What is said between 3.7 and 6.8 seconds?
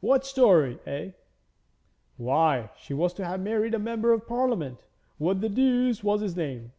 a Member of Parliament; what the deuce was his name?